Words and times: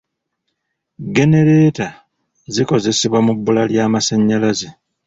Genereeta 1.15 1.87
zikozesebwa 2.53 3.19
mu 3.25 3.33
bbula 3.37 3.61
ly'amasannyalaze. 3.71 4.67